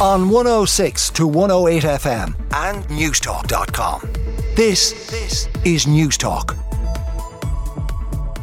[0.00, 4.10] on 106 to 108 FM and Newstalk.com.
[4.56, 6.56] This, this is Newstalk.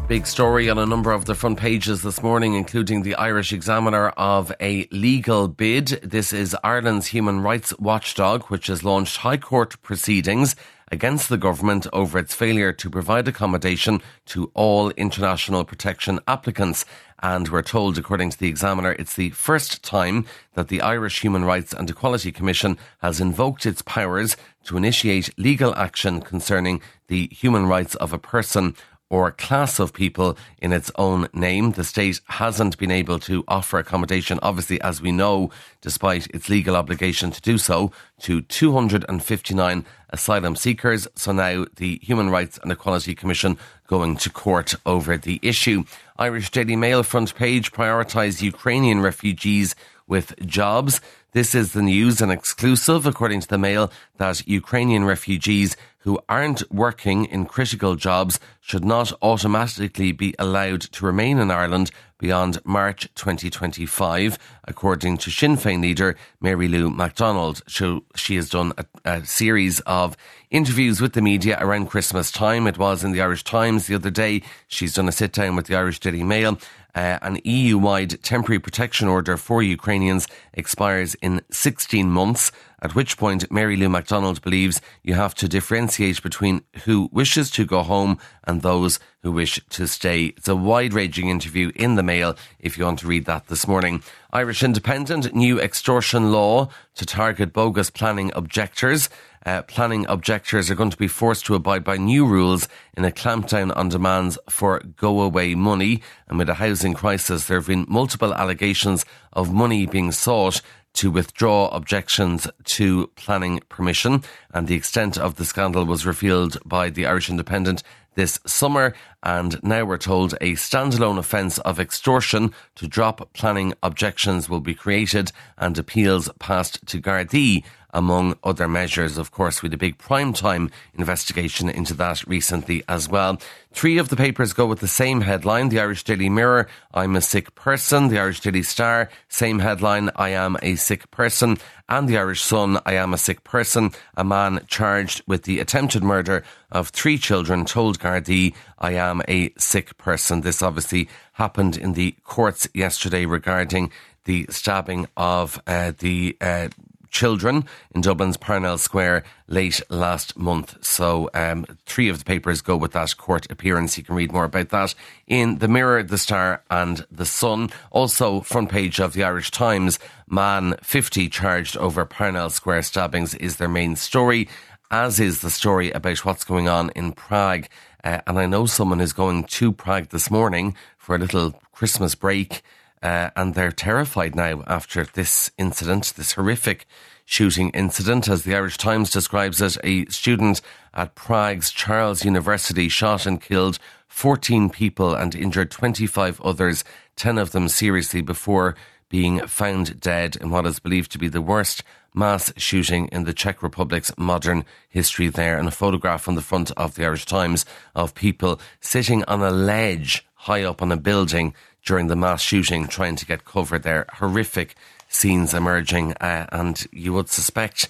[0.08, 4.10] Big story on a number of the front pages this morning, including the Irish Examiner
[4.10, 5.88] of a legal bid.
[6.04, 10.56] This is Ireland's human rights watchdog, which has launched High Court proceedings
[10.92, 16.86] against the government over its failure to provide accommodation to all international protection applicants.
[17.22, 21.46] And we're told, according to the Examiner, it's the first time that the Irish Human
[21.46, 27.66] Rights and Equality Commission has invoked its powers to initiate legal action concerning the human
[27.66, 28.76] rights of a person
[29.10, 31.72] or class of people in its own name.
[31.72, 35.50] The state hasn't been able to offer accommodation, obviously, as we know,
[35.82, 41.08] despite its legal obligation to do so, to 259 asylum seekers.
[41.16, 43.58] So now the Human Rights and Equality Commission
[43.88, 45.84] going to court over the issue.
[46.18, 49.76] Irish Daily Mail front page prioritise Ukrainian refugees
[50.08, 51.02] with jobs.
[51.38, 56.64] This is the news and exclusive, according to the Mail, that Ukrainian refugees who aren't
[56.72, 63.08] working in critical jobs should not automatically be allowed to remain in Ireland beyond March
[63.14, 67.62] 2025, according to Sinn Féin leader Mary Lou McDonald.
[67.68, 70.18] She has done a, a, series of
[70.50, 72.66] interviews with the media around Christmas time.
[72.66, 74.42] It was in the Irish Times the other day.
[74.68, 76.58] She's done a sit down with the Irish Daily Mail.
[76.98, 83.18] Uh, an EU wide temporary protection order for Ukrainians expires in 16 months at which
[83.18, 88.20] point Mary Lou McDonald believes you have to differentiate between who wishes to go home
[88.44, 90.26] and those who wish to stay.
[90.38, 93.68] It's a wide ranging interview in the Mail if you want to read that this
[93.68, 94.04] morning.
[94.32, 99.10] Irish Independent, new extortion law to target bogus planning objectors.
[99.46, 103.12] Uh, planning objectors are going to be forced to abide by new rules in a
[103.12, 106.02] clampdown on demands for go away money.
[106.28, 110.62] And with a housing crisis, there have been multiple allegations of money being sought
[110.98, 114.24] to withdraw objections to planning permission.
[114.52, 117.84] And the extent of the scandal was revealed by the Irish Independent
[118.16, 118.96] this summer.
[119.22, 124.74] And now we're told a standalone offence of extortion to drop planning objections will be
[124.74, 127.64] created and appeals passed to Gardaí
[127.98, 129.18] among other measures.
[129.18, 133.42] Of course, we had a big prime time investigation into that recently as well.
[133.72, 135.70] Three of the papers go with the same headline.
[135.70, 138.10] The Irish Daily Mirror, I'm a sick person.
[138.10, 141.58] The Irish Daily Star, same headline, I am a sick person.
[141.90, 143.92] And the Irish Sun, I am a sick person.
[144.16, 149.52] A man charged with the attempted murder of three children told Gardaí, I am a
[149.58, 150.42] sick person.
[150.42, 153.92] This obviously happened in the courts yesterday regarding
[154.26, 156.68] the stabbing of uh, the uh,
[157.10, 160.84] children in Dublin's Parnell Square late last month.
[160.84, 163.98] So, um, three of the papers go with that court appearance.
[163.98, 164.94] You can read more about that
[165.28, 167.70] in The Mirror, The Star, and The Sun.
[167.92, 173.58] Also, front page of the Irish Times, man 50 charged over Parnell Square stabbings is
[173.58, 174.48] their main story,
[174.92, 177.68] as is the story about what's going on in Prague.
[178.04, 182.16] Uh, and I know someone is going to Prague this morning for a little Christmas
[182.16, 182.62] break.
[183.02, 186.88] Uh, and they're terrified now after this incident, this horrific
[187.26, 188.28] shooting incident.
[188.28, 190.62] As the Irish Times describes it, a student
[190.94, 193.78] at Prague's Charles University shot and killed
[194.08, 196.84] 14 people and injured 25 others,
[197.18, 198.76] 10 of them seriously, before
[199.10, 201.84] being found dead in what is believed to be the worst
[202.14, 205.58] mass shooting in the Czech Republic's modern history there.
[205.58, 207.66] And a photograph on the front of the Irish Times
[207.96, 211.54] of people sitting on a ledge high up on a building
[211.88, 214.06] during the mass shooting, trying to get cover there.
[214.16, 214.76] Horrific
[215.08, 217.88] scenes emerging, uh, and you would suspect.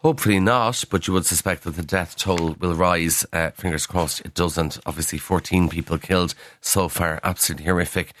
[0.00, 3.24] Hopefully not, but you would suspect that the death toll will rise.
[3.32, 4.78] Uh, fingers crossed it doesn't.
[4.84, 7.18] Obviously, 14 people killed so far.
[7.24, 8.12] Absolutely horrific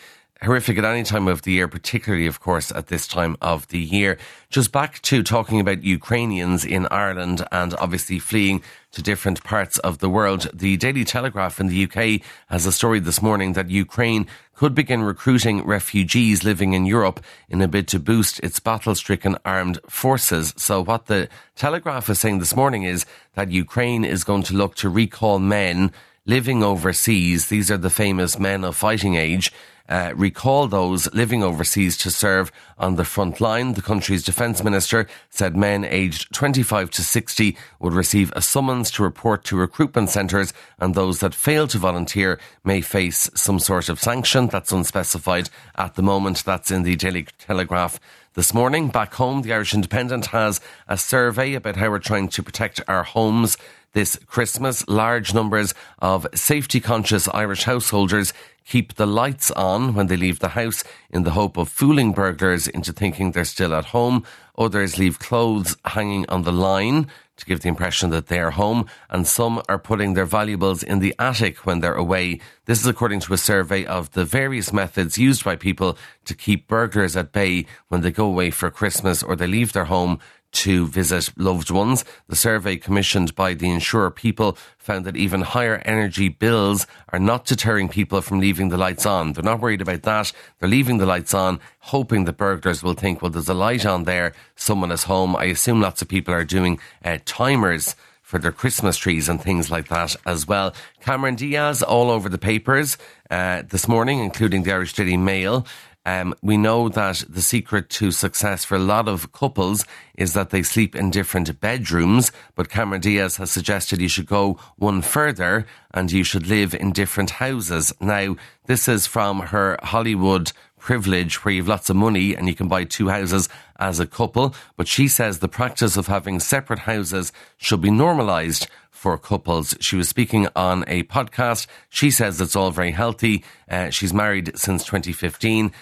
[0.42, 3.78] horrific at any time of the year, particularly, of course, at this time of the
[3.78, 4.18] year.
[4.50, 9.98] Just back to talking about Ukrainians in Ireland and obviously fleeing to different parts of
[9.98, 10.48] the world.
[10.52, 15.02] The Daily Telegraph in the UK has a story this morning that Ukraine could begin
[15.02, 20.54] recruiting refugees living in Europe in a bid to boost its battle stricken armed forces.
[20.56, 23.04] So, what the Telegraph is saying this morning is
[23.34, 25.92] that Ukraine is going to look to recall men
[26.24, 27.48] living overseas.
[27.48, 29.52] These are the famous men of fighting age
[29.88, 33.74] uh, recall those living overseas to serve on the front line.
[33.74, 39.02] The country's defence minister said men aged 25 to 60 would receive a summons to
[39.02, 44.00] report to recruitment centres, and those that fail to volunteer may face some sort of
[44.00, 44.48] sanction.
[44.48, 46.44] That's unspecified at the moment.
[46.44, 48.00] That's in the Daily Telegraph
[48.34, 48.88] this morning.
[48.88, 53.02] Back home, the Irish Independent has a survey about how we're trying to protect our
[53.02, 53.56] homes
[53.94, 54.86] this Christmas.
[54.88, 58.34] Large numbers of safety conscious Irish householders
[58.66, 62.66] keep the lights on when they leave the house in the hope of fooling burglars
[62.66, 64.24] into thinking they're still at home.
[64.58, 68.86] Others leave clothes hanging on the line to give the impression that they are home,
[69.10, 72.40] and some are putting their valuables in the attic when they're away.
[72.64, 76.66] This is according to a survey of the various methods used by people to keep
[76.66, 80.18] burglars at bay when they go away for Christmas or they leave their home
[80.52, 82.04] to visit loved ones.
[82.28, 87.44] The survey commissioned by the insurer People found that even higher energy bills are not
[87.44, 89.32] deterring people from leaving the lights on.
[89.32, 90.32] They're not worried about that.
[90.58, 94.04] They're leaving the lights on, hoping that burglars will think, well, there's a light on
[94.04, 94.32] there.
[94.54, 95.36] Someone is home.
[95.36, 99.70] I assume lots of people are doing uh, timers for their Christmas trees and things
[99.70, 100.74] like that as well.
[101.00, 102.98] Cameron Diaz all over the papers
[103.30, 105.64] uh, this morning, including the Irish Daily Mail.
[106.06, 109.84] Um, we know that the secret to success for a lot of couples
[110.16, 112.30] is that they sleep in different bedrooms.
[112.54, 116.92] But Cameron Diaz has suggested you should go one further and you should live in
[116.92, 117.92] different houses.
[118.00, 118.36] Now,
[118.66, 122.84] this is from her Hollywood privilege where you've lots of money and you can buy
[122.84, 123.48] two houses
[123.80, 124.54] as a couple.
[124.76, 129.76] But she says the practice of having separate houses should be normalized for couples.
[129.80, 131.66] She was speaking on a podcast.
[131.88, 133.44] She says it's all very healthy.
[133.68, 135.72] Uh, she's married since 2015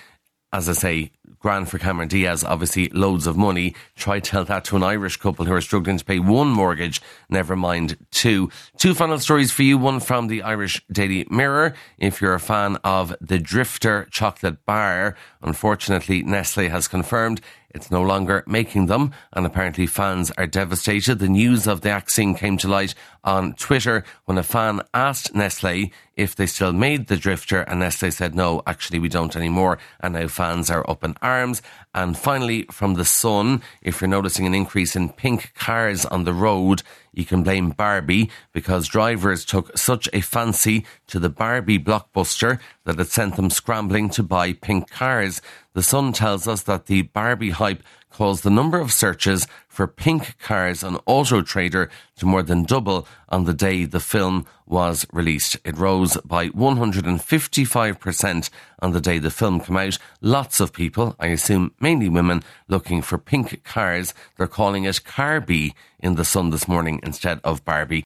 [0.55, 3.75] as I say, grand for Cameron Diaz, obviously loads of money.
[3.97, 7.55] Try tell that to an Irish couple who are struggling to pay one mortgage, never
[7.55, 8.50] mind two.
[8.79, 9.76] Two final stories for you.
[9.76, 11.75] One from the Irish Daily Mirror.
[11.99, 17.41] If you're a fan of the Drifter chocolate bar, unfortunately, Nestle has confirmed
[17.75, 21.19] it's no longer making them, and apparently fans are devastated.
[21.19, 22.94] The news of the axing came to light
[23.25, 28.12] on Twitter when a fan asked Nestle if they still made the drifter, and Nestle
[28.12, 29.79] said, no, actually, we don't anymore.
[29.99, 31.62] And now fans are up in arms.
[31.94, 36.34] And finally, from the Sun, if you're noticing an increase in pink cars on the
[36.34, 36.82] road,
[37.16, 43.00] you can blame Barbie because drivers took such a fancy to the Barbie blockbuster that
[43.00, 45.43] it sent them scrambling to buy pink cars.
[45.75, 47.82] The Sun tells us that the Barbie hype
[48.14, 53.08] caused the number of searches for pink cars on Auto Trader to more than double
[53.28, 55.56] on the day the film was released.
[55.64, 58.50] It rose by 155%
[58.81, 59.99] on the day the film came out.
[60.20, 64.14] Lots of people, I assume mainly women, looking for pink cars.
[64.37, 65.75] They're calling it Carbie
[66.05, 68.05] in the sun this morning instead of Barbie.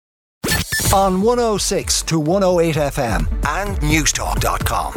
[0.94, 4.94] On 106 to 108 FM and Newstalk.com.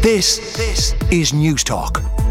[0.00, 2.21] This, this is Newstalk.